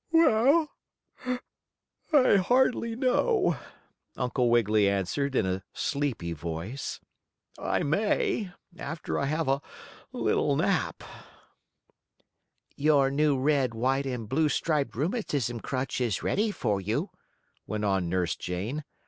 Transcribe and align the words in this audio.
Well, 0.11 0.67
I 2.11 2.37
hardly 2.37 2.95
know," 2.95 3.59
Uncle 4.17 4.49
Wiggily 4.49 4.89
answered, 4.89 5.35
in 5.35 5.45
a 5.45 5.63
sleepy 5.75 6.33
voice. 6.33 6.99
"I 7.59 7.83
may, 7.83 8.51
after 8.79 9.19
I 9.19 9.25
have 9.27 9.47
a 9.47 9.61
little 10.11 10.55
nap." 10.55 11.03
"Your 12.75 13.11
new 13.11 13.37
red, 13.39 13.75
white 13.75 14.07
and 14.07 14.27
blue 14.27 14.49
striped 14.49 14.95
rheumatism 14.95 15.59
crutch 15.59 16.01
is 16.01 16.23
ready 16.23 16.49
for 16.49 16.81
you," 16.81 17.11
went 17.67 17.85
on 17.85 18.09
Nurse 18.09 18.35
Jane. 18.35 18.83